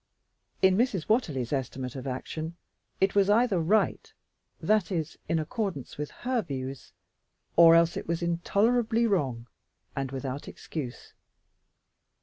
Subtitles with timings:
[0.63, 1.07] In Mrs.
[1.07, 2.55] Watterly's estimate of action,
[2.99, 4.11] it was either right,
[4.59, 6.91] that is, in accordance with her views,
[7.55, 9.45] or else it was intolerably wrong
[9.95, 11.13] and without excuse.